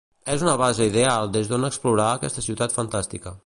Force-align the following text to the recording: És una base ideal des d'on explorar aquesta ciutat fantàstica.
És 0.35 0.45
una 0.45 0.53
base 0.61 0.87
ideal 0.91 1.29
des 1.35 1.51
d'on 1.51 1.69
explorar 1.69 2.09
aquesta 2.15 2.45
ciutat 2.49 2.77
fantàstica. 2.79 3.37